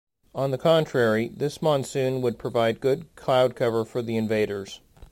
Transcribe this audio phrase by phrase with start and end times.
[0.33, 4.79] On the contrary, this monsoon would provide good cloud cover for the invaders.